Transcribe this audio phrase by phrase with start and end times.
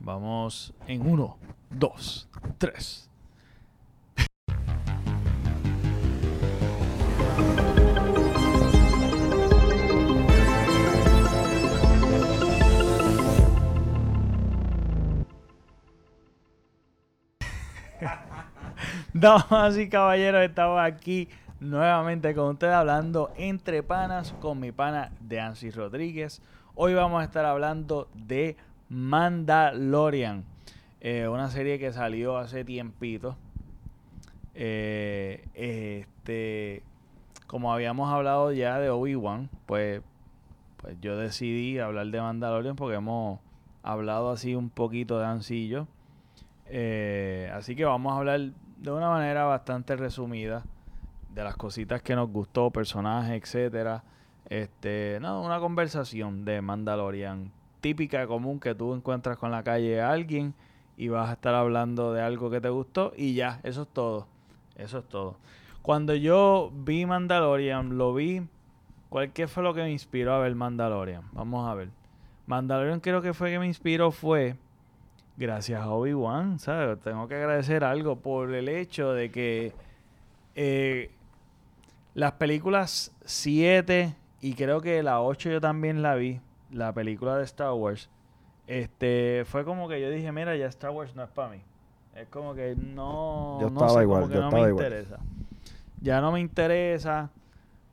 [0.00, 1.38] Vamos en uno,
[1.70, 3.10] dos, tres.
[19.12, 21.28] Damas y caballeros, estamos aquí
[21.58, 26.40] nuevamente con ustedes hablando entre panas con mi pana Deancy Rodríguez.
[26.76, 28.56] Hoy vamos a estar hablando de
[28.88, 30.44] Mandalorian,
[31.00, 33.36] eh, una serie que salió hace tiempito.
[34.54, 36.82] Eh, este,
[37.46, 40.02] como habíamos hablado ya de Obi-Wan, pues,
[40.78, 43.40] pues yo decidí hablar de Mandalorian porque hemos
[43.82, 45.86] hablado así un poquito de Ancillo.
[46.66, 48.40] Eh, así que vamos a hablar
[48.78, 50.64] de una manera bastante resumida
[51.34, 54.02] de las cositas que nos gustó, personajes, etcétera.
[54.48, 60.10] Este, no, una conversación de Mandalorian típica común que tú encuentras con la calle a
[60.10, 60.54] alguien
[60.96, 64.26] y vas a estar hablando de algo que te gustó y ya, eso es todo.
[64.76, 65.36] Eso es todo.
[65.82, 68.42] Cuando yo vi Mandalorian, lo vi.
[69.08, 71.22] ¿Cuál fue lo que me inspiró a ver Mandalorian?
[71.32, 71.88] Vamos a ver.
[72.46, 74.56] Mandalorian creo que fue que me inspiró fue
[75.36, 77.00] gracias a Obi-Wan, ¿sabes?
[77.00, 79.72] Tengo que agradecer algo por el hecho de que
[80.56, 81.10] eh,
[82.14, 86.40] las películas 7 y creo que la 8 yo también la vi,
[86.70, 88.08] la película de Star Wars.
[88.66, 91.62] Este, fue como que yo dije, mira, ya Star Wars no es para mí.
[92.14, 94.68] Es como que no, Yo no estaba sé, igual, como que yo no estaba me
[94.70, 94.84] igual.
[94.86, 95.18] interesa.
[96.00, 97.30] Ya no me interesa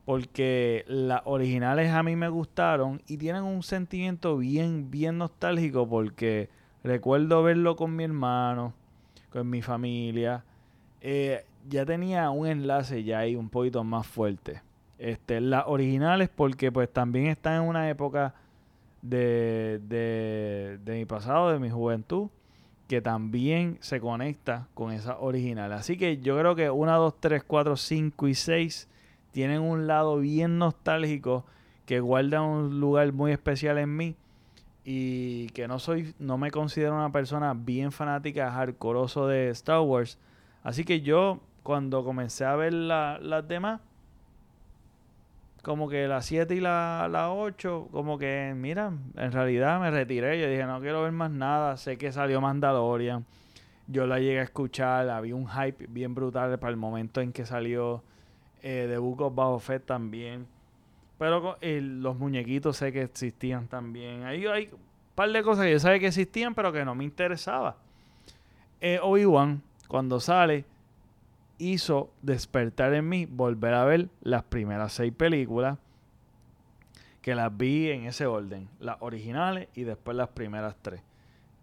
[0.04, 6.48] porque las originales a mí me gustaron y tienen un sentimiento bien, bien nostálgico porque
[6.84, 8.72] recuerdo verlo con mi hermano,
[9.32, 10.44] con mi familia.
[11.00, 14.62] Eh, ya tenía un enlace ya ahí un poquito más fuerte.
[14.98, 18.34] Este, las originales porque pues también están en una época
[19.08, 22.28] de, de, de mi pasado, de mi juventud,
[22.88, 25.72] que también se conecta con esa original.
[25.72, 28.88] Así que yo creo que 1, 2, 3, 4, 5 y 6
[29.32, 31.44] tienen un lado bien nostálgico
[31.84, 34.16] que guarda un lugar muy especial en mí
[34.84, 40.18] y que no soy, no me considero una persona bien fanática, hardcoreoso de Star Wars.
[40.62, 43.80] Así que yo, cuando comencé a ver la- las demás,
[45.66, 50.40] como que la 7 y la, la 8, como que, mira, en realidad me retiré.
[50.40, 51.76] Yo dije, no quiero ver más nada.
[51.76, 53.26] Sé que salió Mandalorian.
[53.88, 55.10] Yo la llegué a escuchar.
[55.10, 58.04] Había un hype bien brutal para el momento en que salió
[58.62, 60.46] eh, The Book Boba Fett también.
[61.18, 64.22] Pero los muñequitos sé que existían también.
[64.22, 64.78] Ahí hay un
[65.16, 67.74] par de cosas que yo sabía que existían, pero que no me interesaba.
[68.80, 70.64] Eh, Obi-Wan, cuando sale,
[71.58, 75.78] hizo despertar en mí volver a ver las primeras seis películas
[77.22, 81.02] que las vi en ese orden, las originales y después las primeras tres.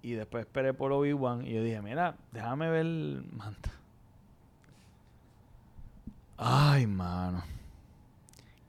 [0.02, 2.86] Y después esperé por Obi-Wan y yo dije, mira, déjame ver
[3.32, 3.72] Manta.
[6.38, 7.42] Ay, mano.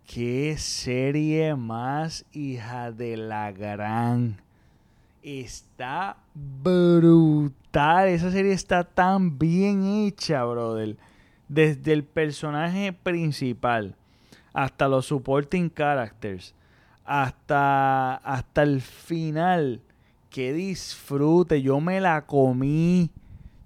[0.06, 4.40] Qué serie más hija de la gran.
[5.22, 8.08] Está brutal.
[8.08, 10.96] Esa serie está tan bien hecha, brother.
[11.54, 13.94] Desde el personaje principal
[14.52, 16.54] hasta los supporting characters,
[17.04, 19.80] hasta, hasta el final.
[20.30, 21.62] Que disfrute.
[21.62, 23.08] Yo me la comí.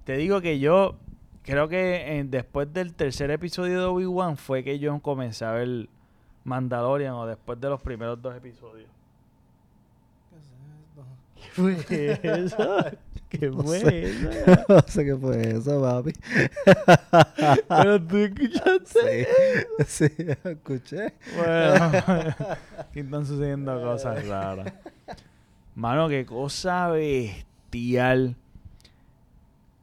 [0.04, 0.97] Te digo que yo
[1.43, 5.88] creo que eh, después del tercer episodio de Obi-Wan fue que yo comencé a ver
[6.44, 8.91] Mandalorian o después de los primeros dos episodios.
[11.88, 12.59] ¿Qué fue eso?
[13.40, 14.12] ¿Qué No fue sé.
[14.68, 16.12] no sé qué fue eso, papi.
[17.68, 19.28] Pero tú escuchaste.
[19.86, 21.14] Sí, sí, escuché.
[21.36, 21.92] Bueno,
[22.78, 24.72] aquí están sucediendo cosas raras.
[25.74, 28.36] Mano, qué cosa bestial.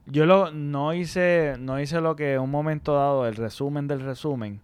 [0.08, 4.02] Yo lo, no hice, no hice lo que en un momento dado, el resumen del
[4.02, 4.62] resumen,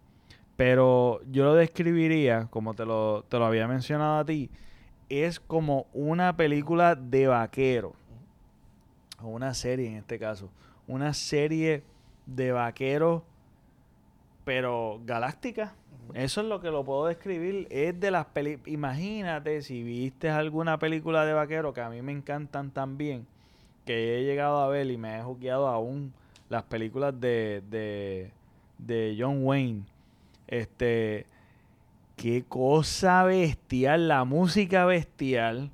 [0.56, 4.52] pero yo lo describiría, como te lo, te lo había mencionado a ti,
[5.10, 7.94] es como una película de vaquero.
[9.24, 10.50] O una serie en este caso.
[10.88, 11.84] Una serie
[12.26, 13.24] de vaqueros,
[14.46, 15.74] pero galáctica.
[16.14, 17.68] Eso es lo que lo puedo describir.
[17.70, 18.68] Es de las películas.
[18.74, 23.26] Imagínate si viste alguna película de vaquero que a mí me encantan también.
[23.86, 26.14] Que he llegado a ver y me he juqueado aún
[26.50, 28.32] las películas de, de,
[28.78, 29.84] de John Wayne.
[30.48, 31.26] Este.
[32.18, 34.08] Qué cosa bestial.
[34.08, 35.72] La música bestial.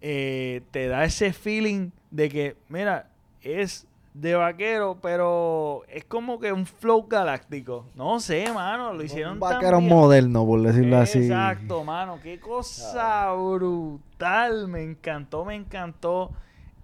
[0.00, 3.08] eh, te da ese feeling de que, mira,
[3.42, 7.86] es de vaquero, pero es como que un flow galáctico.
[7.94, 9.88] No sé, mano, lo hicieron Un tan vaquero bien.
[9.88, 11.20] moderno, por decirlo así.
[11.20, 14.68] Exacto, mano, qué cosa brutal.
[14.68, 16.30] Me encantó, me encantó.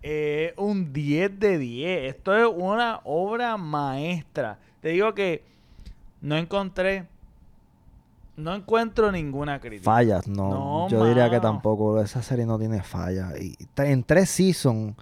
[0.03, 2.15] es un 10 de 10.
[2.15, 4.59] Esto es una obra maestra.
[4.81, 5.43] Te digo que
[6.21, 7.07] no encontré,
[8.37, 9.91] no encuentro ninguna crítica.
[9.91, 10.49] Fallas, no.
[10.51, 12.01] No, yo diría que tampoco.
[12.01, 13.35] Esa serie no tiene fallas.
[13.41, 14.95] Y en tres seasons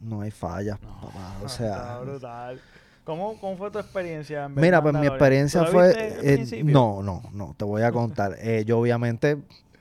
[0.00, 1.34] no hay fallas, No, papá.
[1.42, 2.60] O Está sea, brutal.
[3.04, 4.44] ¿Cómo, ¿Cómo fue tu experiencia?
[4.44, 5.92] en mira, pues mi experiencia ¿Tú la fue.
[5.96, 7.54] eh, no, no, no.
[7.56, 8.36] Te voy a contar.
[8.38, 9.38] Eh, yo, obviamente,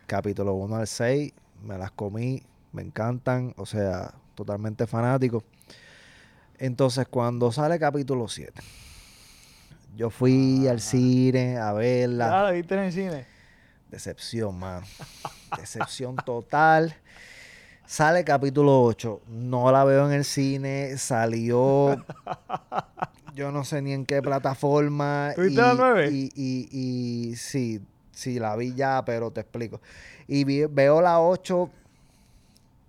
[0.07, 1.33] capítulo 1 al 6,
[1.63, 2.41] me las comí.
[2.71, 3.53] Me encantan.
[3.57, 5.43] O sea, totalmente fanático.
[6.57, 8.61] Entonces, cuando sale capítulo 7,
[9.95, 10.71] yo fui Ah.
[10.71, 12.39] al cine a verla.
[12.39, 13.25] Ah, ¿la viste en el cine?
[13.89, 14.85] Decepción, mano.
[15.57, 16.95] Decepción total.
[17.89, 19.19] Sale capítulo 8.
[19.27, 20.95] No la veo en el cine.
[20.99, 22.05] Salió.
[23.35, 25.31] Yo no sé ni en qué plataforma.
[25.33, 26.11] ¿Tuviste la nueve?
[26.11, 26.69] Y, y,
[27.31, 27.81] y sí,
[28.11, 29.81] sí, la vi ya, pero te explico.
[30.27, 31.71] Y vi- veo la 8.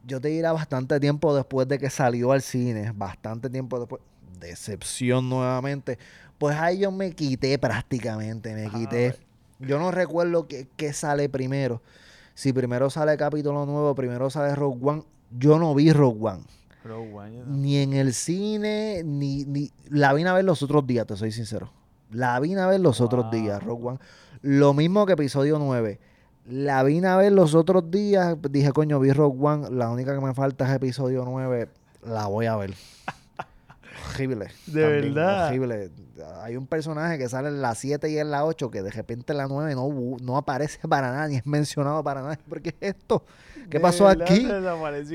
[0.07, 2.93] Yo te diría bastante tiempo después de que salió al cine.
[2.95, 4.03] Bastante tiempo después.
[4.39, 5.99] Decepción nuevamente.
[6.37, 8.53] Pues ahí yo me quité prácticamente.
[8.53, 9.15] Me quité.
[9.61, 11.81] Yo no recuerdo qué, qué sale primero.
[12.41, 15.03] Si primero sale capítulo nuevo, primero sale Rogue One.
[15.31, 16.43] Yo no vi Rogue One.
[16.83, 17.55] Yo no.
[17.55, 19.71] Ni en el cine, ni, ni...
[19.91, 21.71] La vine a ver los otros días, te soy sincero.
[22.11, 23.99] La vine a ver los otros días, Rogue One.
[24.41, 26.01] Lo mismo que episodio 9.
[26.47, 28.39] La vine a ver los otros días.
[28.51, 29.69] Dije, coño, vi Rogue One.
[29.71, 31.69] La única que me falta es episodio 9.
[32.05, 32.73] La voy a ver.
[34.09, 34.49] Horrible.
[34.67, 35.49] De también, verdad.
[35.49, 35.91] Horrible.
[36.43, 39.33] Hay un personaje que sale en la 7 y en la 8 que de repente
[39.33, 39.89] en la 9 no,
[40.23, 42.39] no aparece para nada ni es mencionado para nada.
[42.49, 43.25] ¿Por qué es esto?
[43.71, 44.47] ¿Qué De pasó verdad aquí?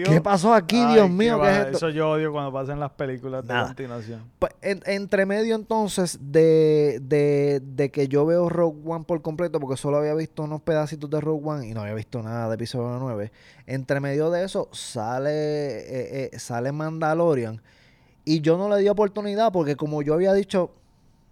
[0.03, 1.39] ¿Qué pasó aquí, Ay, Dios mío?
[1.41, 1.77] ¿Qué es esto?
[1.77, 4.23] Eso yo odio cuando pasan las películas de continuación.
[4.39, 9.59] Pues, en- entre medio entonces de, de, de que yo veo Rogue One por completo,
[9.59, 12.55] porque solo había visto unos pedacitos de Rogue One y no había visto nada de
[12.55, 13.31] episodio 9,
[13.67, 17.61] entre medio de eso sale, eh, eh, sale Mandalorian
[18.25, 20.71] y yo no le di oportunidad porque como yo había dicho,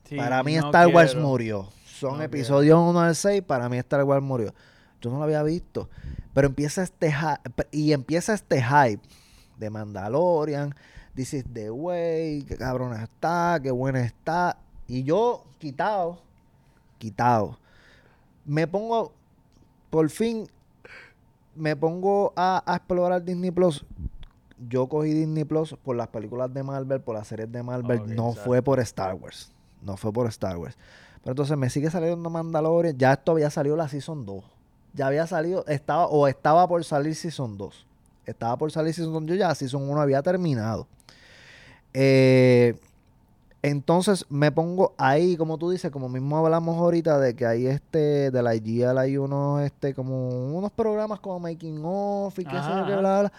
[0.05, 1.27] Sí, para mí no Star Wars quiero.
[1.27, 1.69] murió.
[1.85, 4.53] Son No episodios 1 al 6, para mí Star Wars murió.
[5.01, 5.89] Yo no lo había visto.
[6.33, 9.01] Pero empieza este hype, y empieza este hype
[9.57, 10.75] de Mandalorian.
[11.15, 14.57] This is the way, qué cabrona está, qué buena está.
[14.87, 16.21] Y yo, quitado,
[16.97, 17.59] quitado.
[18.45, 19.13] Me pongo,
[19.89, 20.47] por fin,
[21.55, 23.85] me pongo a, a explorar Disney Plus.
[24.67, 28.15] Yo cogí Disney Plus por las películas de Marvel, por las series de Marvel.
[28.15, 28.41] No exacto.
[28.45, 29.51] fue por Star Wars.
[29.81, 30.77] No fue por Star Wars.
[31.21, 32.97] Pero entonces me sigue saliendo Mandalorian.
[32.97, 34.43] Ya esto había salido la Season 2.
[34.93, 37.87] Ya había salido, estaba, o estaba por salir Season 2.
[38.25, 39.37] Estaba por salir Season 2.
[39.37, 40.87] Ya Season 1 había terminado.
[41.93, 42.75] Eh,
[43.63, 48.29] entonces me pongo ahí, como tú dices, como mismo hablamos ahorita de que hay este,
[48.29, 52.69] de la IGL hay unos, este, como unos programas como Making Off y qué sé
[52.69, 53.33] yo, qué bla, bla.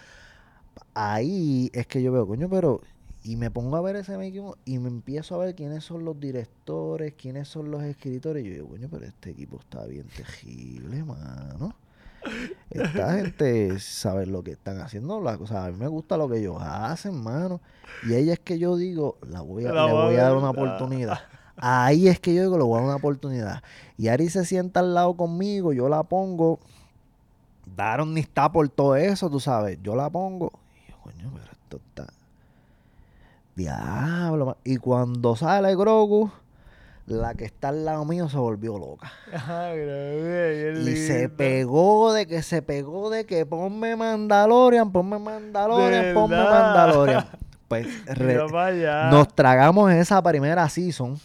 [0.93, 2.81] Ahí es que yo veo, coño, pero,
[3.23, 6.19] y me pongo a ver ese Making y me empiezo a ver quiénes son los
[6.19, 8.45] directores, quiénes son los escritores.
[8.45, 11.75] Y yo digo, coño, pero este equipo está bien tejible, mano.
[12.69, 15.21] Esta gente sabe lo que están haciendo.
[15.21, 17.61] La, o sea, a mí me gusta lo que ellos hacen, mano.
[18.07, 20.49] Y ahí es que yo digo, la voy a, La le voy a dar una
[20.49, 21.19] oportunidad.
[21.57, 23.63] Ahí es que yo digo, le voy a dar una oportunidad.
[23.97, 26.59] Y Ari se sienta al lado conmigo, yo la pongo.
[27.75, 29.79] Daron ni está por todo eso, tú sabes.
[29.81, 30.51] Yo la pongo.
[31.05, 32.07] Coño, pero esto está.
[33.55, 36.31] Diablo, Y cuando sale Grogu,
[37.05, 39.11] la que está al lado mío se volvió loca.
[39.29, 46.13] Qué Y se pegó de que se pegó de que ponme Mandalorian, ponme Mandalorian, ¿De
[46.13, 46.35] ponme?
[46.35, 47.27] Mandalorian.
[47.67, 48.37] Pues re-
[49.11, 51.19] nos tragamos esa primera season,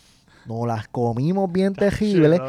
[0.44, 2.40] nos las comimos bien tejibles.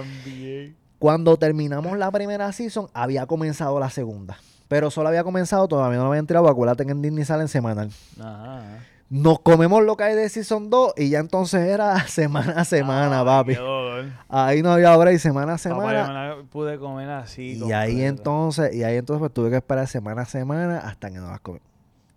[1.00, 4.38] Cuando terminamos la primera season, había comenzado la segunda.
[4.72, 6.48] Pero solo había comenzado, todavía no había entrado.
[6.48, 7.90] Acuérdate que en Disney salen semanal.
[8.18, 8.62] Ajá.
[9.10, 13.20] Nos comemos lo que hay de Season 2 y ya entonces era semana a semana,
[13.20, 13.54] Ay, papi.
[13.56, 14.06] qué dolor.
[14.30, 16.08] Ahí no había break, semana a Papá, yo semana.
[16.08, 17.62] me la pude comer así.
[17.62, 21.18] Y ahí entonces, y ahí entonces pues tuve que esperar semana a semana hasta que
[21.18, 21.60] no las comí.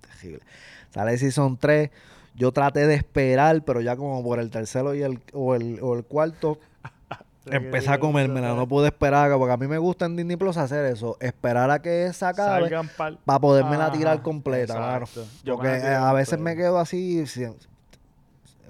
[0.01, 0.41] Terrible.
[0.91, 1.91] Sale Season 3.
[2.37, 5.97] Yo traté de esperar, pero ya como por el tercero y el, o, el, o
[5.97, 6.61] el cuarto,
[7.47, 8.55] empecé a comérmela.
[8.55, 11.17] No pude esperar, porque a mí me gusta en Disney Plus hacer eso.
[11.21, 12.71] Esperar a que se acabe
[13.25, 15.01] para podérmela Ajá, tirar completa.
[15.45, 17.25] Yo Porque a veces me quedo así,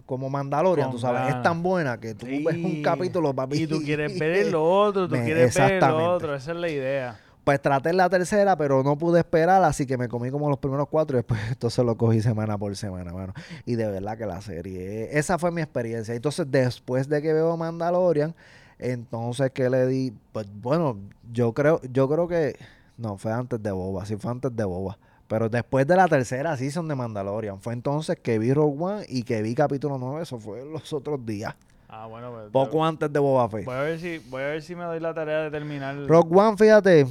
[0.06, 1.34] como Mandalorian, Con tú sabes.
[1.34, 3.62] Es tan buena que tú ves un capítulo, papi.
[3.62, 6.34] Y tú quieres ver el otro, tú Me- quieres ver el otro.
[6.34, 7.20] Esa es la idea.
[7.44, 10.88] Pues traté la tercera, pero no pude esperar, así que me comí como los primeros
[10.88, 13.34] cuatro y después entonces lo cogí semana por semana, mano.
[13.66, 16.14] Y de verdad que la serie, esa fue mi experiencia.
[16.14, 18.34] Entonces, después de que veo Mandalorian,
[18.78, 20.98] entonces que le di, pues bueno,
[21.32, 22.56] yo creo, yo creo que,
[22.96, 24.98] no, fue antes de Boba, sí fue antes de Boba.
[25.26, 29.22] Pero después de la tercera season de Mandalorian, fue entonces que vi Rogue One y
[29.22, 31.54] que vi capítulo 9, eso fue los otros días.
[31.88, 33.64] Ah, bueno, pues, Poco antes de Boba Fett.
[33.64, 35.96] Voy a ver si, voy a ver si me doy la tarea de terminar.
[36.06, 37.06] Rogue One, fíjate,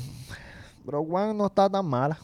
[0.85, 2.17] Rogue One no está tan mala.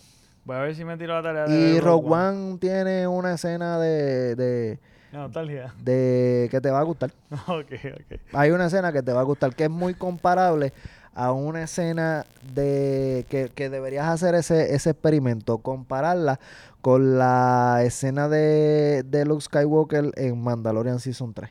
[0.45, 3.79] Voy a ver si me tiro la tarea de Y Rogue One tiene una escena
[3.79, 4.79] de, de,
[5.11, 5.73] Nostalgia.
[5.83, 7.11] de que te va a gustar.
[7.47, 8.19] ok, ok.
[8.33, 10.73] Hay una escena que te va a gustar que es muy comparable
[11.15, 16.39] a una escena de que, que deberías hacer ese, ese experimento, compararla
[16.81, 21.49] con la escena de, de Luke Skywalker en Mandalorian Season 3.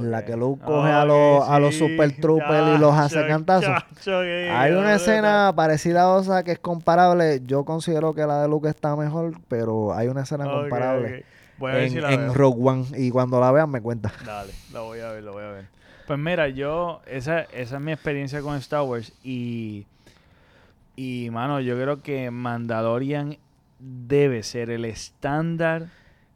[0.00, 1.76] La que Luke coge a los, a los.
[1.76, 3.74] Super Troopers y los hace cantazos.
[4.06, 7.40] Hay una escena parecida a esa que es comparable.
[7.46, 11.24] Yo considero que la de Luke está mejor, pero hay una escena Ok, comparable.
[11.58, 12.34] Voy a ver en, si la en veo.
[12.34, 12.86] Rogue One.
[12.96, 14.12] Y cuando la vean me cuenta.
[14.24, 15.66] Dale, lo voy a ver, lo voy a ver.
[16.06, 19.86] Pues mira, yo, esa, esa es mi experiencia con Star Wars y,
[20.96, 23.38] y, mano, yo creo que Mandalorian
[23.78, 25.86] debe ser el estándar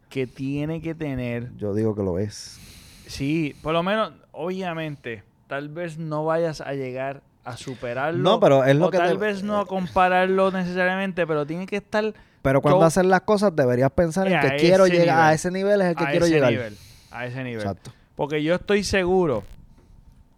[0.08, 1.50] que tiene que tener.
[1.56, 2.58] Yo digo que lo es.
[3.06, 8.22] Sí, por lo menos, obviamente, tal vez no vayas a llegar a superarlo.
[8.22, 11.66] No, pero es lo o que tal te- vez no a compararlo necesariamente, pero tiene
[11.66, 12.14] que estar
[12.46, 15.20] Pero cuando Yo- haces las cosas deberías pensar en A que quiero llegar nivel.
[15.20, 16.50] a ese nivel es el que a quiero ese llegar.
[16.52, 16.76] nivel.
[17.10, 17.60] A ese nivel.
[17.62, 17.90] Exacto.
[18.14, 19.42] Porque yo estoy seguro,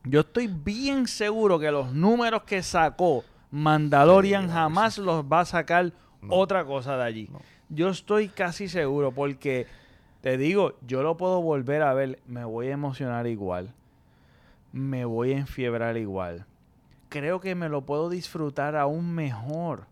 [0.05, 5.45] yo estoy bien seguro que los números que sacó Mandalorian Sí, jamás los va a
[5.45, 6.35] sacar No.
[6.35, 7.29] otra cosa de allí.
[7.31, 7.41] No.
[7.69, 9.67] Yo estoy casi seguro porque
[10.23, 13.75] te digo, yo lo puedo volver a ver, me voy a emocionar igual,
[14.73, 16.47] me voy a enfiebrar igual.
[17.11, 19.85] Creo que me lo puedo disfrutar aún mejor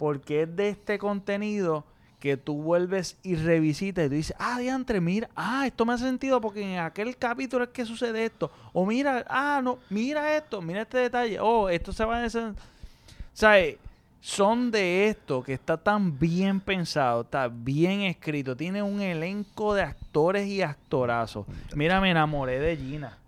[0.00, 1.84] porque es de este contenido
[2.20, 6.04] que tú vuelves y revisitas y tú dices, ah, diantre, mira, ah, esto me hace
[6.04, 8.50] sentido porque en aquel capítulo es que sucede esto.
[8.72, 11.38] O mira, ah, no, mira esto, mira este detalle.
[11.38, 12.22] Oh, esto se va a...
[12.22, 12.52] desen-".
[12.54, 12.56] O
[13.34, 13.76] sea, eh,
[14.22, 19.82] son de esto que está tan bien pensado, está bien escrito, tiene un elenco de
[19.82, 21.44] actores y actorazos.
[21.74, 23.18] Mira, me enamoré de Gina.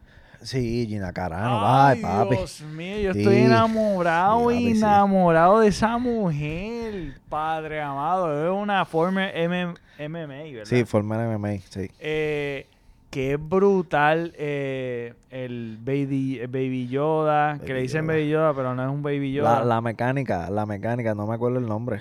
[0.43, 2.37] Sí, Gina Carano, ay, papi.
[2.37, 3.21] Dios mío, yo Sí.
[3.21, 4.79] estoy enamorado, Sí, papi, sí.
[4.79, 8.45] enamorado de esa mujer, padre amado.
[8.45, 10.65] Es una forma M MMA, ¿verdad?
[10.65, 11.89] Sí, Former MMA, sí.
[12.01, 12.67] Eh,
[13.11, 18.13] que es brutal eh, el baby, el baby Yoda, que le dicen Yoda.
[18.15, 19.61] Baby Yoda, pero no es un Baby Yoda.
[19.61, 22.01] La, la mecánica, la mecánica, no me acuerdo el nombre.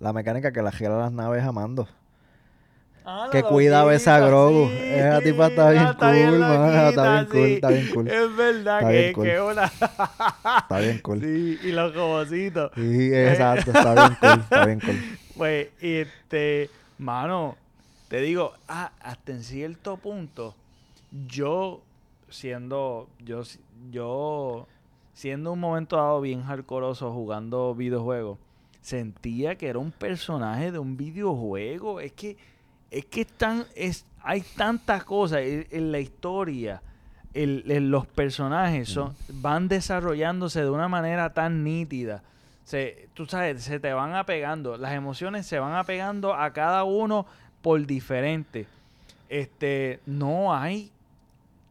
[0.00, 1.86] La mecánica que la gira las naves a mando.
[3.10, 4.68] Ah, que cuida a loquita, esa Grogu.
[4.68, 4.76] sí.
[4.80, 7.52] Esa tipa está bien Ah, está bien cool, está loquita, bien cool, sí.
[7.54, 8.08] está bien cool.
[8.08, 9.24] Es verdad Está que, bien cool.
[9.24, 9.64] que una...
[9.64, 11.20] Está bien cool.
[11.20, 12.70] Sí, y los robocitos.
[12.74, 14.96] Sí, exacto, está bien cool, está bien cool.
[15.38, 17.56] Pues, este, mano,
[18.08, 20.54] te digo, ah, hasta en cierto punto,
[21.28, 21.80] yo
[22.28, 23.42] siendo, yo,
[23.90, 24.66] yo
[25.14, 28.38] siendo un momento dado bien hardcoreoso jugando videojuegos,
[28.80, 32.00] sentía que era un personaje de un videojuego.
[32.00, 32.36] Es que,
[32.90, 36.82] es que están, es, hay tantas cosas en, en la historia.
[37.34, 42.22] el- el- los personajes son, van desarrollándose de una manera tan nítida.
[42.64, 44.76] Se, tú sabes, se te van apegando.
[44.76, 47.26] Las emociones se van apegando a cada uno
[47.62, 48.66] por diferente.
[49.28, 50.90] Este, no hay,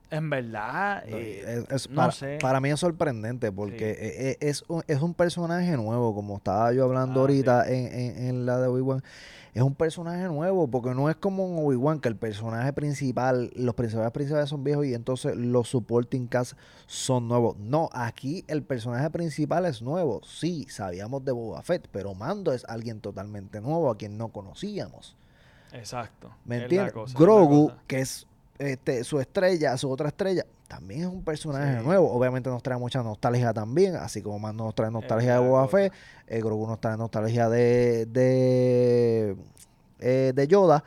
[0.10, 2.38] en verdad, No, eh, es- es- no para, sé.
[2.42, 3.84] para mí es sorprendente porque Sí.
[4.06, 7.88] e- e- es, un, es un personaje nuevo, como estaba yo hablando Ah, ahorita en,
[7.94, 9.04] en- en la de Obi-Wan.
[9.54, 13.74] Es un personaje nuevo porque no es como un Obi-Wan que el personaje principal, los
[13.74, 16.54] principales principales son viejos y entonces los supporting cast
[16.86, 17.58] son nuevos.
[17.58, 20.22] No, aquí el personaje principal es nuevo.
[20.24, 25.16] Sí, sabíamos de Boba Fett, pero Mando es alguien totalmente nuevo a quien no conocíamos.
[25.74, 26.32] exacto.
[26.46, 26.94] ¿Me entiendes?
[27.16, 28.28] Grogu, que es
[28.60, 31.86] este, su estrella, su otra estrella, también es un personaje Sí.
[31.86, 32.12] nuevo.
[32.12, 35.68] Obviamente nos trae mucha nostalgia también, así como más nos trae nostalgia de Boba.
[35.68, 35.94] Fett,
[36.28, 39.38] eh, Grogu nos trae nostalgia de, de,
[40.00, 40.84] eh, de Yoda.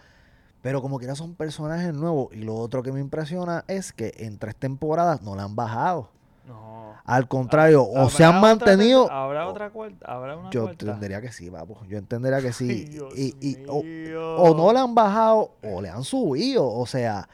[0.62, 2.28] Pero como quiera son personajes nuevos.
[2.32, 6.10] Y lo otro que me impresiona es que en tres temporadas no la han bajado.
[6.46, 6.92] No.
[7.06, 9.10] Al contrario, o ¿Habrá se han mantenido.
[9.10, 10.04] ¿Habrá otra cuarta?
[10.06, 10.84] ¿Habrá una yo cuarta?
[10.84, 11.80] entendería que sí, papo.
[11.88, 12.90] Yo entendería que sí.
[13.16, 13.78] Ay, y, y- o,
[14.36, 16.68] o no le han bajado o le han subido.
[16.68, 17.26] O sea,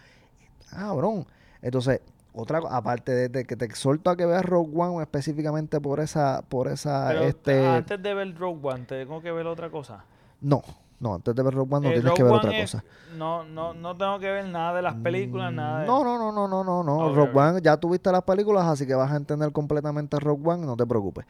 [0.70, 1.26] cabrón.
[1.62, 2.00] Entonces,
[2.32, 6.42] otra aparte de, de que te exhorto a que veas Rogue One específicamente por esa,
[6.49, 7.66] por esa, Pero este.
[7.66, 10.04] antes de ver Rogue One, tengo que ver otra cosa.
[10.42, 10.62] No,
[11.00, 12.70] no, antes de ver Rogue One no Eh, tienes Rogue que ver One otra es-
[12.73, 12.85] cosa.
[13.16, 15.87] No, no, no tengo que ver nada de las películas, nada de...
[15.87, 16.96] No, no, no, no, no, no, no.
[17.06, 17.38] Ok, Rogue.
[17.38, 20.85] One, ya tuviste las películas, así que vas a entender completamente Rogue One, no te
[20.87, 21.25] preocupes.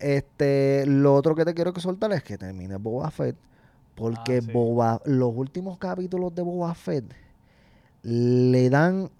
[0.00, 3.36] Este, lo otro que te quiero que soltar es que termine Boba Fett.
[3.94, 4.52] Porque Ah, sí.
[4.52, 7.12] Boba, los últimos capítulos de Boba Fett
[8.08, 9.10] le dan,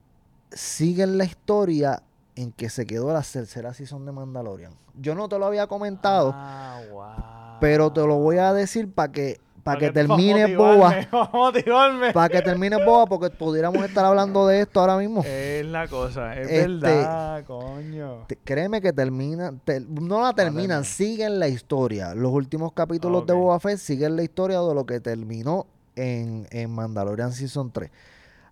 [0.51, 2.03] siguen la historia
[2.37, 4.73] en que se quedó la tercera season de Mandalorian.
[5.01, 7.59] Yo no te lo había comentado, Ah, wow.
[7.61, 10.95] pero te lo voy a decir para que para que termine boba,
[12.15, 15.23] para que termine boba porque pudiéramos estar hablando de esto ahora mismo.
[15.27, 18.25] Es la cosa, es Este- verdad, coño.
[18.29, 20.85] Te- Créeme que termina, te- no la terminan, termina.
[20.85, 22.15] siguen la historia.
[22.15, 23.35] Los últimos capítulos de.
[23.35, 25.67] Boba Fett siguen la historia de lo que terminó
[25.97, 27.91] en, en Mandalorian Season 3.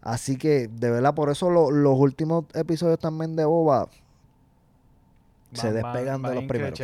[0.06, 3.88] Así que, de verdad, por eso lo- los últimos episodios también de Boba
[5.52, 6.80] se Van- van- despegan de van los primeros.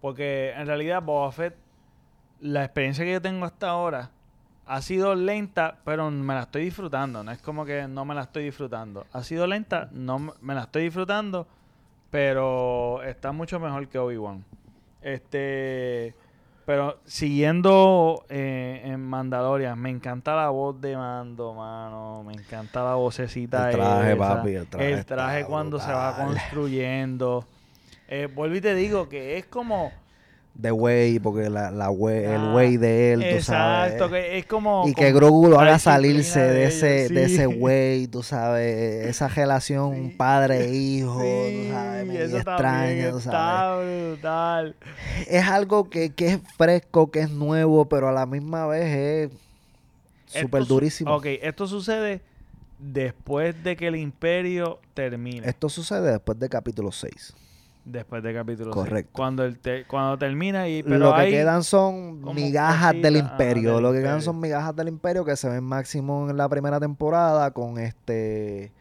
[0.00, 1.54] Porque en realidad Boba Fett,
[2.40, 4.10] la experiencia que yo tengo hasta ahora
[4.66, 7.24] ha sido lenta, pero me la estoy disfrutando.
[7.24, 9.06] No es como que no me la estoy disfrutando.
[9.14, 11.46] Ha sido lenta, no me la estoy disfrutando,
[12.10, 14.44] pero está mucho mejor que Obi-Wan.
[15.00, 16.14] Este,
[16.66, 22.22] pero siguiendo eh, en Mandalorian, me encanta la voz de Mando, mano.
[22.24, 24.18] Me encanta la vocecita El traje, esa.
[24.18, 27.46] papi, el traje El traje cuando se va construyendo.
[28.08, 29.92] Eh, vuelvo y te digo que es como...
[30.54, 33.92] De Way, porque la, la way- el Ah, way de él, tú sabes.
[33.94, 34.84] Exacto, que es como...
[34.86, 37.34] Y que Grogu lo haga salirse de, ese, ellos, de sí.
[37.34, 40.14] ese way, tú sabes, esa relación Sí.
[40.16, 44.08] padre-hijo, Sí, tú sabes, medio eso extraña, tú sabes.
[44.10, 44.76] brutal.
[45.28, 49.30] Es algo que, que es fresco, que es nuevo, pero a la misma vez
[50.30, 51.14] es súper durísimo.
[51.16, 52.20] Ok, esto sucede
[52.78, 55.48] después de que el imperio termine.
[55.48, 57.34] Esto sucede después de capítulo 6.
[57.84, 58.70] Después de capítulo.
[58.70, 59.10] Correcto.
[59.12, 60.82] Cuando, el te- cuando termina y...
[60.82, 63.74] Pero Lo que hay- quedan son migajas del imperio.
[63.74, 64.24] del Lo que quedan imperio.
[64.24, 68.72] son migajas del imperio que se ven máximo en la primera temporada con este.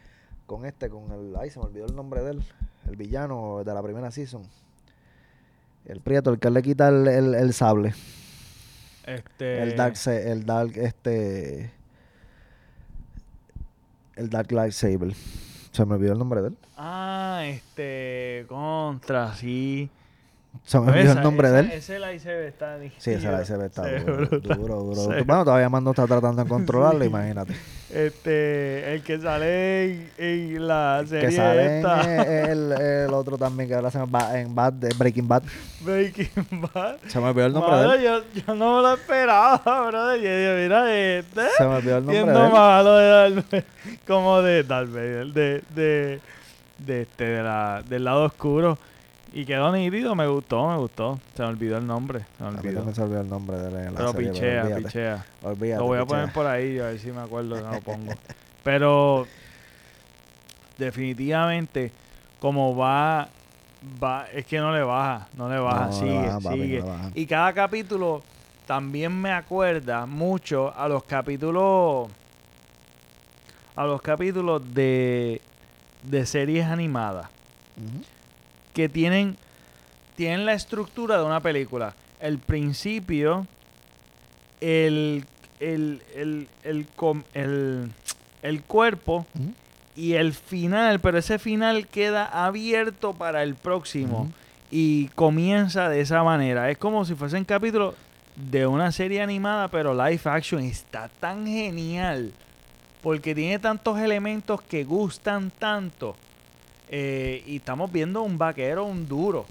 [0.46, 1.36] Con este, con el.
[1.38, 2.44] Ay, se me olvidó el nombre de él.
[2.88, 4.44] El villano de la primera season.
[5.86, 7.94] El prieto, el que le quita el, el- el sable.
[9.06, 11.72] Este, El Dark, el Dark, este.
[14.16, 15.14] El Dark Lightsaber.
[15.74, 16.58] Se me olvidó el nombre de él.
[16.78, 18.46] Ah, este...
[18.48, 19.90] Contra, sí.
[20.66, 21.72] Se me olvidó el nombre esa- de él.
[21.72, 22.78] Ese lightsaber está...
[22.98, 24.58] Sí, ese lightsaber está se ve duro, brutal.
[24.58, 25.08] duro, duro.
[25.10, 27.54] Ve- Bueno, todavía Mando está tratando de controlarlo, imagínate.
[27.90, 28.94] Este...
[28.94, 32.52] El que sale en, en la serie Que sale en esta...
[32.52, 35.44] el, el otro también que ahora se llama en Bad, de Breaking Bad.
[35.82, 36.30] Breaking
[36.74, 36.96] Bad.
[37.08, 38.04] Se me olvidó el nombre Mano, de él.
[38.04, 40.22] yo, yo no me lo esperaba, brother.
[40.22, 41.42] Yo dije, mira este.
[41.58, 42.52] Se me olvidó el nombre de él.
[42.54, 43.66] malo de Vader,
[44.08, 46.20] como de Darth Vader, de, de,
[46.80, 48.78] de este, de la, del lado oscuro.
[49.36, 51.20] Y quedó nítido, me gustó, me gustó.
[51.36, 52.76] Se me olvidó el nombre, se me A mí olvidó.
[52.76, 55.26] también se olvidó el nombre de la Pero serie, pichea, olvídate, pichea.
[55.42, 56.18] olvídate, Lo voy a pichea.
[56.20, 58.14] poner por ahí, a ver si me acuerdo, no lo pongo.
[58.64, 59.28] Pero
[60.78, 61.92] definitivamente,
[62.40, 63.30] como va,
[64.02, 66.58] va, es que no le baja, no le baja, No, no le sigue, baja, papi,
[66.58, 66.82] no sigue.
[66.82, 67.12] baja.
[67.16, 68.22] Y cada capítulo
[68.68, 72.10] también me acuerda mucho a los capítulos,
[73.76, 75.42] a los capítulos de,
[76.04, 77.28] de series animadas
[77.78, 78.04] Ujú.
[78.74, 79.38] Que tienen,
[80.16, 81.94] tienen la estructura de una película.
[82.20, 83.46] El principio,
[84.62, 85.26] el,
[85.60, 86.86] el, el, el,
[87.34, 87.92] el-
[88.42, 89.26] el cuerpo
[89.96, 94.30] y el final, pero ese final queda abierto para el próximo
[94.70, 96.70] y comienza de esa manera.
[96.70, 97.96] Es como si fuesen capítulos
[98.36, 100.62] de una serie animada, pero live action.
[100.62, 102.34] Está tan genial
[103.02, 106.18] porque tiene tantos elementos que gustan tanto.
[106.90, 109.46] Eh, y estamos viendo un vaquero, un duro,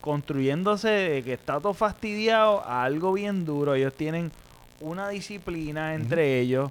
[0.00, 3.74] construyéndose de que está todo fastidiado a algo bien duro.
[3.74, 4.30] Ellos tienen
[4.80, 6.70] una disciplina entre ellos.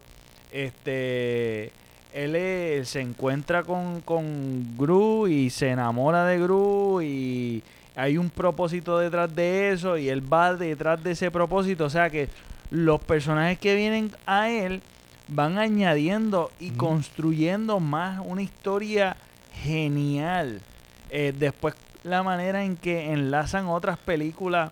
[0.52, 1.72] Este,
[2.14, 7.64] él se encuentra con, con Gru y se enamora de Gru y
[7.96, 11.86] hay un propósito detrás de eso y él va detrás de ese propósito.
[11.86, 12.30] O sea que
[12.70, 14.82] los personajes que vienen a él
[15.28, 19.16] van añadiendo y construyendo más una historia
[19.62, 20.62] genial.
[21.10, 24.72] Eh, después la manera en que enlazan otras películas,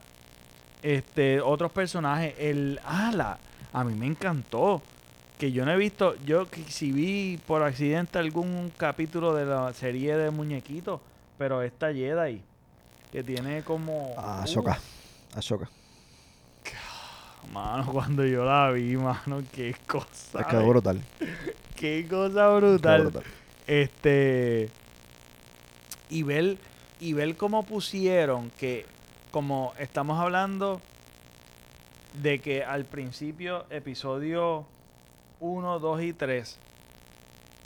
[0.82, 3.38] este, otros personajes, el ala,
[3.74, 4.82] a mí me encantó.
[5.38, 9.72] Que yo no he visto, yo que si vi por accidente algún capítulo de la
[9.74, 11.00] serie de muñequitos,
[11.38, 12.42] pero esta Jedi,
[13.10, 14.14] que tiene como...
[14.18, 14.78] Ah, uh, Ashoka.
[15.34, 15.70] Ashoka.
[17.54, 20.42] Mano, cuando yo la vi, mano, qué cosa.
[20.42, 21.02] Es que es brutal.
[21.76, 23.02] Qué cosa brutal.
[23.04, 23.24] brutal.
[23.70, 24.70] Este.
[26.10, 26.58] Y ver,
[27.00, 28.88] y ver cómo pusieron que,
[29.30, 30.82] como estamos hablando
[32.20, 34.66] de que al principio, episodio
[35.40, 36.58] 1, 2 y 3,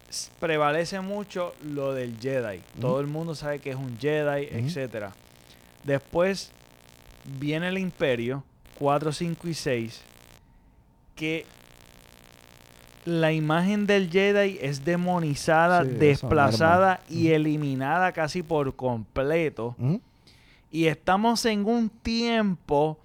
[0.10, 2.62] s- prevalece mucho lo del Jedi.
[2.82, 4.58] Todo el mundo sabe que es un Jedi, Ujú.
[4.68, 5.14] etcétera.
[5.86, 6.52] Después
[7.40, 8.44] viene el Imperio,
[8.78, 10.02] 4, 5 y 6,
[11.16, 11.46] que
[13.06, 19.76] la imagen del Jedi es demonizada, Sí, eso, desplazada y eliminada casi por completo.
[20.72, 22.98] Y estamos en un tiempo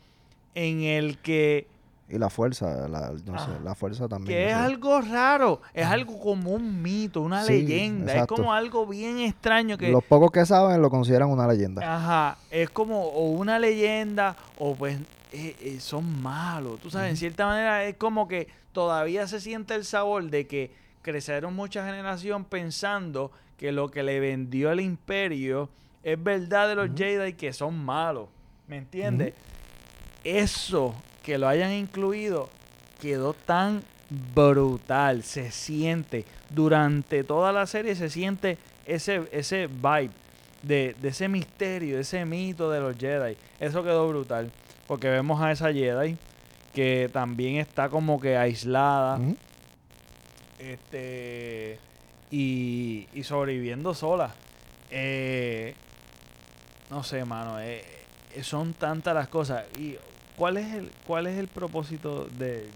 [0.54, 1.66] en el que
[2.10, 4.28] Y la fuerza, la, no sé, Ah, la fuerza también.
[4.38, 4.58] que es sé.
[4.58, 8.34] algo raro, es algo como un mito, una Sí, leyenda, exacto.
[8.34, 11.82] es como algo bien extraño que Los pocos que saben lo consideran una leyenda.
[11.96, 14.96] Ajá, es como o una leyenda o pues
[15.32, 16.80] eh, eh, son malos.
[16.80, 20.70] Tú sabes, en cierta manera es como que todavía se siente el sabor de que
[21.02, 25.68] crecieron mucha generación pensando que lo que le vendió el imperio
[26.04, 26.96] es verdad de los Ujú.
[26.96, 28.28] Jedi que son malos.
[28.68, 29.34] ¿Me entiendes?
[30.22, 32.48] Eso que lo hayan incluido
[33.02, 33.82] quedó tan
[34.32, 35.24] brutal.
[35.24, 36.24] Se siente.
[36.48, 40.12] Durante toda la serie se siente ese, ese vibe
[40.62, 43.36] de, de ese misterio, de ese mito de los Jedi.
[43.58, 44.52] Eso quedó brutal.
[44.86, 46.16] Porque vemos a esa Jedi
[46.78, 49.18] que también está como que aislada.
[50.60, 51.76] Este.
[52.30, 54.32] Y, y sobreviviendo sola.
[54.92, 55.74] Eh,
[56.88, 57.58] no sé, mano.
[57.60, 57.82] eh,
[58.32, 59.64] eh, son tantas las cosas.
[59.76, 59.96] ¿Y
[60.36, 62.68] cuál es el, cuál es el propósito de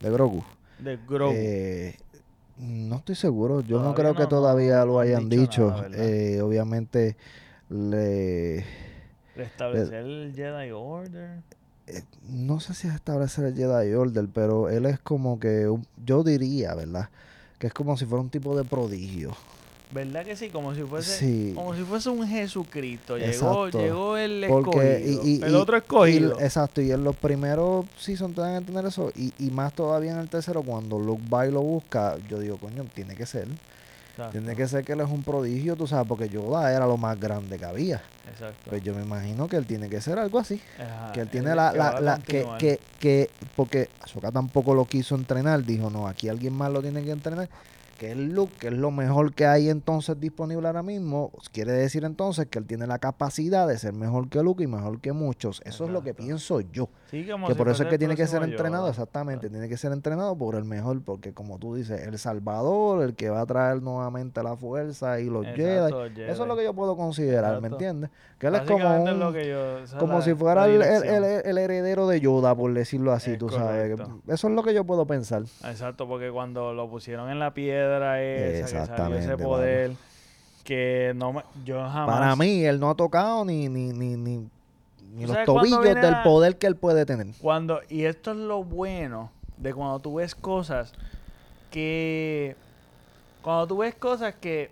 [0.00, 0.44] De Grogu.
[0.78, 1.34] de Grogu?
[1.34, 1.96] Eh,
[2.58, 3.62] no estoy seguro.
[3.62, 5.84] Yo no creo que todavía no- lo hayan dicho dicho.
[5.92, 7.16] Eh, obviamente,
[7.68, 8.64] le,
[9.34, 11.40] Restablecer el Jedi Order.
[11.86, 15.86] Eh, no sé si es establecer el Jedi Order, pero él es como que, un-
[16.04, 17.08] yo diría, ¿verdad?
[17.58, 19.32] Que es como si fuera un tipo de prodigio.
[19.92, 20.48] ¿Verdad que sí?
[20.50, 21.52] Como si fuese, Sí.
[21.54, 23.16] como si fuese un Jesucristo.
[23.16, 23.28] Llegó,
[23.66, 23.78] Exacto.
[23.80, 25.22] llegó el Porque, escogido.
[25.24, 26.40] y, y- el y- otro escogido.
[26.40, 30.10] exacto, y en los primeros seasons te dan a entender eso, y, y más todavía
[30.12, 33.46] en el tercero, cuando Luke va y lo busca, yo digo, coño, tiene que ser.
[34.16, 36.96] Exacto, Tiene que ser que él es un prodigio, tú sabes, porque Yoda era lo
[36.96, 38.02] más grande que había.
[38.30, 38.70] exacto.
[38.70, 40.58] Pues yo me imagino que él tiene que ser algo así.
[40.78, 44.86] Ajá, que él tiene la, que la, la- que, que, que, porque Ahsoka tampoco lo
[44.86, 47.48] quiso entrenar, dijo, no, aquí alguien más lo tiene que entrenar,
[47.98, 52.04] que es Luke, que es lo mejor que hay entonces disponible ahora mismo, quiere decir
[52.04, 55.60] entonces que él tiene la capacidad de ser mejor que Luke y mejor que muchos.
[55.64, 56.88] Eso es lo que pienso yo.
[57.10, 59.92] Sí, Que si por eso es que tiene que ser entrenado, exactamente, tiene que ser
[59.92, 63.80] entrenado por el mejor, porque como tú dices, el Salvador, el que va a traer
[63.82, 65.62] nuevamente la fuerza y los Jedi.
[65.62, 66.48] Exacto, Eso es Jedi.
[66.48, 68.10] lo que yo puedo considerar, ¿me entiendes?
[68.38, 70.82] Que él es como un, lo que yo- esa es como la- si fuera el,
[70.82, 73.98] el- el- heredero de Yoda, por decirlo así, Es tú sabes.
[74.28, 75.42] Eso es lo que yo puedo pensar.
[75.64, 79.92] Exacto, porque cuando lo pusieron en la piedra esa, que salió ese poder,
[80.64, 82.18] que no me, yo jamás...
[82.18, 84.38] Para mí, él no ha tocado ni, ni, ni, ni,
[85.14, 87.28] ni ¿Tú los tobillos del poder que él puede tener.
[87.40, 90.92] Cuando, y esto es lo bueno de cuando tú ves cosas
[91.70, 92.56] que...
[93.42, 94.70] Cuando tú ves cosas que...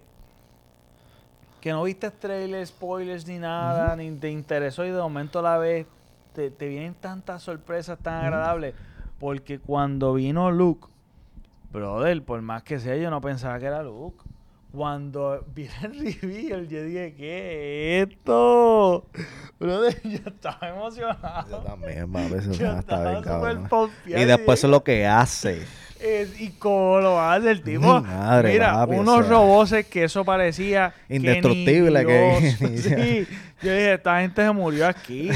[1.60, 5.86] Que no viste trailers, spoilers ni nada, ni te interesó y de momento la ves,
[6.34, 8.74] te, te vienen tantas sorpresas tan agradables.
[9.18, 10.88] Porque cuando vino Luke,
[11.74, 14.22] brother, por más que sea, yo no pensaba que era Luke.
[14.72, 19.06] Cuando vi el reveal, yo dije, ¿qué es esto?
[19.60, 21.48] Brother, yo estaba emocionado.
[21.50, 23.68] Yo también, a veces Yo está estaba bien, súper cabrón.
[23.68, 25.62] pompeado Y después dije, lo que hace.
[26.00, 28.00] es- y cómo lo hace el tipo.
[28.00, 33.26] Mi madre, mira, papi, o unos sea, robots que eso parecía que Indestructible, que- sí,
[33.62, 35.28] yo dije, esta gente se murió aquí.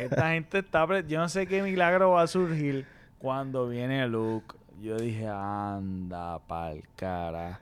[0.00, 0.86] esta gente está.
[1.02, 2.84] Yo no sé qué milagro va a surgir
[3.18, 4.56] cuando viene Luke.
[4.82, 7.60] Yo dije, anda pa'l cara.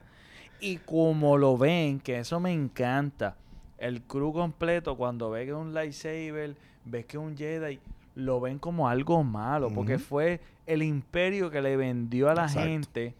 [0.59, 3.35] Y como lo ven, que eso me encanta.
[3.77, 6.55] El crew completo, cuando ve que es un lightsaber,
[6.85, 7.79] ves que es un Jedi,
[8.15, 9.69] lo ven como algo malo.
[9.69, 12.67] Porque fue el imperio que le vendió a la Exacto.
[12.69, 13.13] gente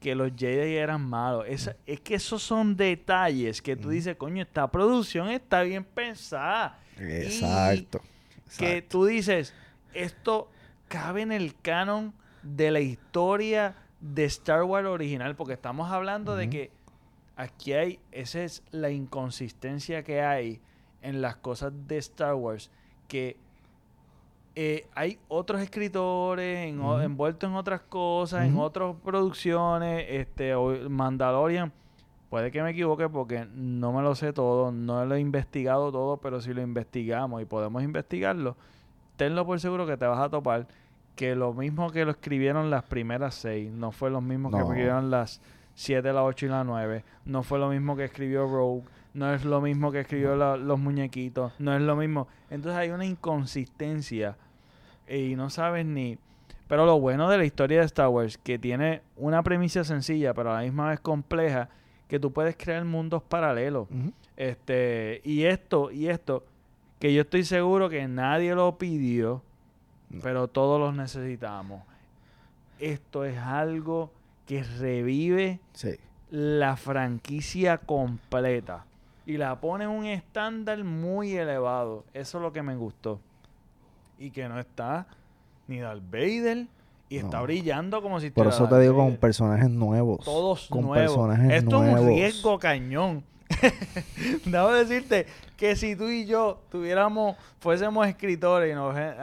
[0.00, 1.44] que los Jedi eran malos.
[1.48, 6.78] Esa- es que esos son detalles que tú dices, coño, esta producción está bien pensada.
[6.96, 8.00] Exacto.
[8.56, 9.52] Que tú dices,
[9.94, 10.48] esto
[10.88, 12.12] cabe en el canon
[12.56, 16.70] de la historia de Star Wars original, porque estamos hablando de que
[17.36, 20.60] aquí hay, esa es la inconsistencia que hay
[21.02, 22.70] en las cosas de Star Wars,
[23.06, 23.36] que
[24.54, 30.54] eh, hay otros escritores en envueltos en otras cosas, en otras producciones, este
[30.88, 31.72] Mandalorian.
[32.28, 36.18] Puede que me equivoque porque no me lo sé todo, no lo he investigado todo,
[36.18, 38.56] pero si lo investigamos y podemos investigarlo,
[39.16, 40.66] tenlo por seguro que te vas a topar
[41.18, 45.10] que lo mismo que lo escribieron las primeras seis, no fue lo mismo que escribieron
[45.10, 45.40] las
[45.74, 49.44] siete, las ocho y las nueve, no fue lo mismo que escribió Rogue, no es
[49.44, 52.28] lo mismo que escribió la- los muñequitos, no es lo mismo.
[52.50, 54.36] Entonces hay una inconsistencia
[55.08, 56.18] y no sabes ni...
[56.68, 60.52] Pero lo bueno de la historia de Star Wars, que tiene una premisa sencilla, pero
[60.52, 61.68] a la misma vez compleja,
[62.06, 63.88] que tú puedes crear mundos paralelos.
[64.36, 66.44] Este, y esto, y esto,
[67.00, 69.42] que yo estoy seguro que nadie lo pidió,
[70.10, 70.20] No.
[70.22, 71.82] pero todos los necesitamos.
[72.78, 74.10] Esto es algo
[74.46, 75.96] que revive Sí.
[76.30, 78.84] la franquicia completa
[79.26, 82.04] y la pone en un estándar muy elevado.
[82.14, 83.20] Eso es lo que me gustó.
[84.20, 85.06] y que no está
[85.68, 86.66] ni Darth Vader
[87.08, 90.24] y está brillando como si Por eso te digo con personajes nuevos.
[90.24, 90.98] todos con nuevos.
[91.06, 93.22] personajes Esto es un riesgo cañón.
[94.44, 99.14] Debo decirte que si tú y yo tuviéramos, fuésemos escritores y nos eh,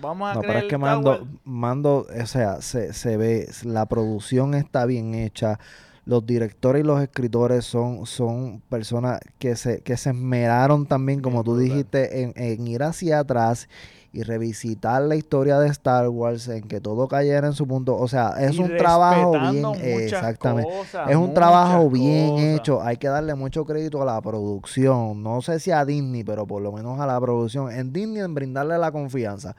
[0.00, 4.54] vamos a No, pero es que Mando, Mando, o sea, se, se ve, la producción
[4.54, 5.58] está bien hecha,
[6.06, 11.42] los directores y los escritores son, son personas que se, que se esmeraron también, como
[11.42, 13.68] Bien tú dijiste, en, en ir hacia atrás
[14.14, 17.96] y revisitar la historia de Star Wars, en que todo cayera en su punto.
[17.96, 20.70] O sea, es y un trabajo bien, exactamente.
[20.70, 22.44] cosas, Es un trabajo bien cosas.
[22.60, 22.82] hecho.
[22.82, 25.22] Hay que darle mucho crédito a la producción.
[25.22, 27.70] No sé si a Disney, pero por lo menos a la producción.
[27.72, 29.56] En Disney en brindarle la confianza.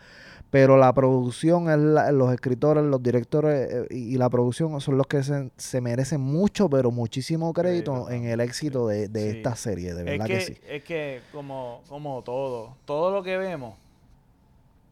[0.51, 5.05] Pero la producción, es la- los escritores, los directores eh, y, la producción son los
[5.07, 9.37] que se, se merecen mucho, pero muchísimo crédito en el éxito de, de Sí.
[9.37, 9.93] esta serie.
[9.93, 10.57] De Es verdad que, que, sí.
[10.69, 13.73] es que como, como todo, todo lo que vemos,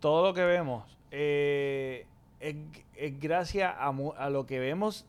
[0.03, 2.05] todo lo que vemos, eh,
[2.41, 2.55] es,
[2.97, 5.05] es gracias a, lo que vemos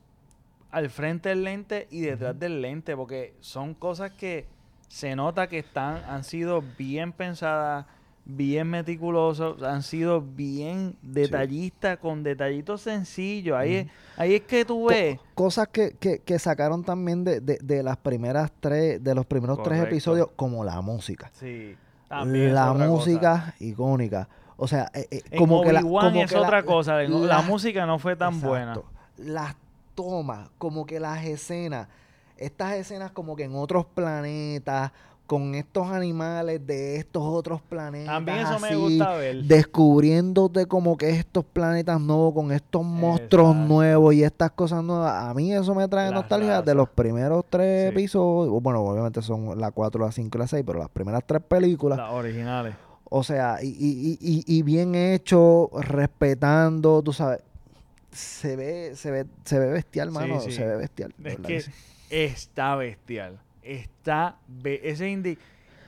[0.71, 4.47] al frente del lente y detrás del lente, porque son cosas que
[4.87, 7.87] se nota que están, han sido bien pensadas,
[8.25, 13.57] bien meticulosos, han sido bien detallistas, con detallitos sencillos.
[13.57, 15.19] Ahí, es, ahí es que tú Co- ves.
[15.35, 19.61] cosas que, que, que sacaron también de, de, de las primeras tres, de los primeros
[19.65, 21.33] tres episodios, como la música.
[21.35, 21.77] Sí,
[22.09, 22.97] también la otra cosa.
[22.97, 24.29] música icónica.
[24.57, 27.03] O sea, eh, eh, En como que la, como es que la- otra cosa.
[27.03, 28.79] La, la- música no fue tan buena.
[29.17, 29.57] Las
[29.95, 31.89] tomas, como que las escenas,
[32.37, 34.93] estas escenas como que en otros planetas,
[35.27, 38.13] con estos animales de estos otros planetas.
[38.13, 39.43] También eso me así, gusta ver.
[39.45, 43.73] Descubriéndote como que estos planetas nuevos con estos monstruos Exacto.
[43.75, 45.25] nuevos y estas cosas nuevas.
[45.25, 47.99] A mí eso me trae Las nostalgia de los primeros tres Sí.
[47.99, 48.63] episodios.
[48.63, 51.97] Bueno, obviamente son la 4, la 5 y la 6, pero las primeras tres películas.
[51.99, 52.75] Las originales.
[53.11, 57.41] O sea, y, y, y, y bien hecho, respetando, tú sabes.
[58.11, 60.41] Se ve, se ve, se ve bestial, mano.
[60.41, 60.53] sí.
[60.53, 61.15] Se ve bestial.
[61.25, 61.71] Es que sí.
[62.11, 63.39] está bestial.
[63.63, 64.37] Está.
[64.47, 65.39] be- Ese indi-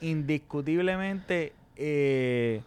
[0.01, 1.53] indiscutiblemente.
[1.75, 2.61] eh,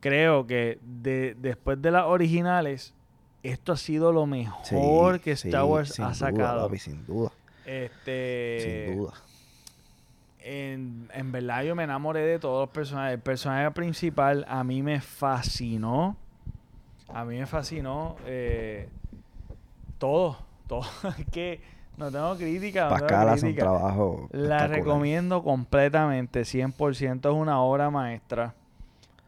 [0.00, 2.94] creo que de, después de las originales.
[3.42, 6.66] Esto ha sido lo mejor Sí, que Star Wars sin ha duda, sacado.
[6.66, 7.30] papi, sin duda,
[7.64, 8.86] este.
[8.88, 9.12] sin duda.
[10.48, 13.14] En, en verdad yo me enamoré de todos los personajes.
[13.14, 16.16] El personaje principal a mí me fascinó.
[17.12, 18.88] A mí me fascinó eh,
[19.98, 20.38] todo.
[20.66, 20.82] Todo.
[21.18, 21.60] Es que
[21.98, 22.84] no tengo crítica.
[22.84, 24.28] No Pascal hace un trabajo.
[24.32, 26.42] La recomiendo completamente.
[26.42, 28.54] 100% es una obra maestra.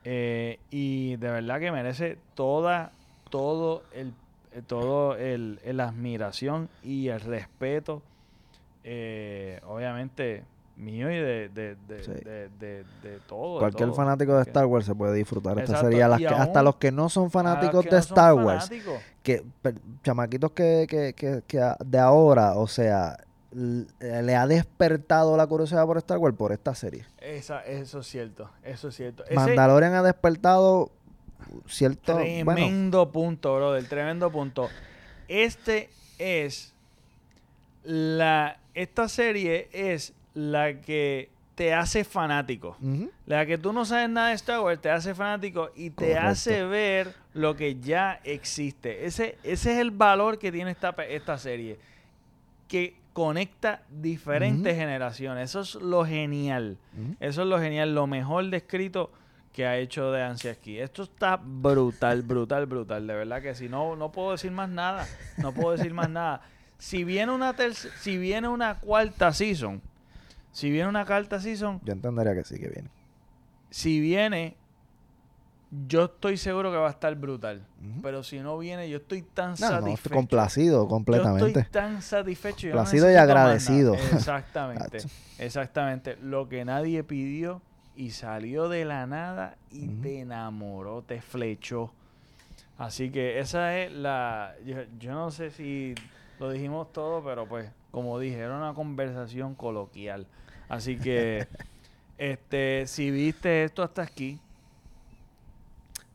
[0.04, 2.92] Eh, y de verdad que merece toda,
[3.28, 4.14] todo el,
[4.52, 8.00] eh, todo el, el admiración y el respeto.
[8.84, 10.44] eh, obviamente
[10.80, 12.12] mío y de, de, de, Sí.
[12.12, 12.84] de,
[13.28, 13.58] todo.
[13.60, 13.96] Cualquier todo.
[13.96, 15.96] fanático de Star Wars se puede disfrutar esta Exacto.
[15.96, 19.44] Las y que- hasta los que no son fanáticos de no Star Wars, fanáticos, que
[19.62, 23.16] per- chamaquitos que, que, que, que de ahora, o sea,
[23.52, 27.04] eh, le ha despertado la curiosidad por Star Wars por esta serie.
[27.20, 28.50] esa- eso es cierto.
[28.62, 29.24] Eso es cierto.
[29.24, 30.90] Ese- Mandalorian ha despertado
[31.66, 33.86] cierto, bueno, Tremendo punto, brother.
[33.88, 34.68] Tremendo punto.
[35.28, 36.72] Este es
[37.82, 38.58] la.
[38.74, 42.76] Esta serie es la que te hace fanático.
[43.26, 46.28] La que tú no sabes nada de Star Wars te hace fanático y te Correcto.
[46.28, 49.04] hace ver lo que ya existe.
[49.04, 51.78] Ese, ese es el valor que tiene esta, esta serie.
[52.66, 55.50] Que conecta diferentes generaciones.
[55.50, 56.78] Eso es lo genial.
[57.18, 59.10] Eso es lo genial, lo mejor descrito
[59.52, 60.78] que ha hecho de Ansia aquí.
[60.78, 63.06] Esto está brutal, brutal, brutal.
[63.06, 65.06] De verdad que si no, no puedo decir más nada.
[65.38, 66.40] No puedo decir más nada.
[66.78, 67.54] Si viene una
[68.00, 69.82] si viene una cuarta season,
[70.52, 72.90] si viene una cuarta season, Yo entendería que sí que viene.
[73.70, 74.56] si viene,
[75.86, 77.64] yo estoy seguro que va a estar brutal.
[78.02, 80.14] Pero si no viene, yo estoy tan No, satisfecho.
[80.14, 81.46] complacido Yo completamente.
[81.60, 82.66] estoy tan satisfecho.
[82.66, 83.94] yo no Complacido y agradecido.
[84.12, 84.98] Exactamente.
[85.38, 86.16] Exactamente.
[86.20, 87.62] Lo que nadie pidió
[87.94, 91.92] y salió de la nada y te enamoró, te flechó.
[92.76, 94.54] Así que esa es la...
[94.64, 95.94] Yo, yo no sé si
[96.40, 100.26] lo dijimos todo, pero pues, como dije, era una conversación coloquial.
[100.68, 101.46] Así que,
[102.18, 104.38] este, si viste esto hasta aquí,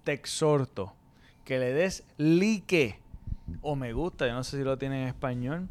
[0.03, 0.93] te exhorto
[1.43, 2.99] que le des like
[3.61, 5.67] o me gusta, yo no sé si lo tiene en español,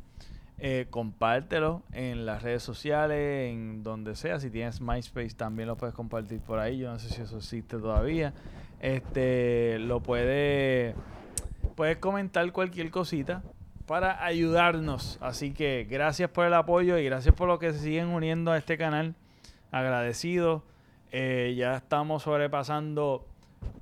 [0.58, 4.38] eh, compártelo en las redes sociales, en donde sea.
[4.38, 6.78] Si tienes MySpace también lo puedes compartir por ahí.
[6.78, 8.32] Yo no sé si eso existe todavía.
[8.80, 10.94] Este, lo puedes,
[11.74, 13.42] puedes comentar cualquier cosita
[13.86, 15.18] para ayudarnos.
[15.20, 18.58] Así que gracias por el apoyo y gracias por lo que se siguen uniendo a
[18.58, 19.14] este canal.
[19.70, 20.62] Agradecido.
[21.12, 23.24] Eh, ya estamos sobrepasando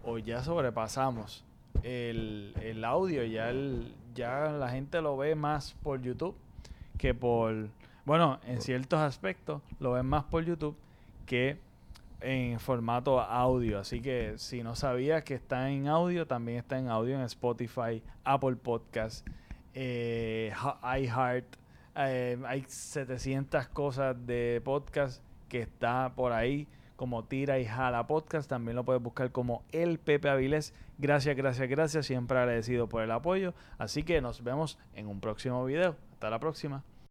[0.05, 1.45] o ya sobrepasamos
[1.83, 6.37] el, el audio, ya, el, ya la gente lo ve más por YouTube
[6.99, 7.69] que por,
[8.05, 10.77] bueno, en ciertos aspectos lo ven más por YouTube
[11.27, 11.59] que
[12.21, 13.79] en formato audio.
[13.79, 18.03] Así que si no sabías que está en audio, también está en audio en Spotify,
[18.25, 19.27] Apple Podcast,
[19.75, 21.57] eh, iHeart.
[21.97, 28.49] Eh, hay 700 cosas de podcast que está por ahí como Tira y Jala Podcast.
[28.49, 30.73] También lo puedes buscar como El Pepe Avilés.
[30.99, 32.07] Gracias, gracias, gracias.
[32.07, 33.55] Siempre agradecido por el apoyo.
[33.79, 35.97] Así que nos vemos en un próximo video.
[36.13, 36.85] Hasta la próxima.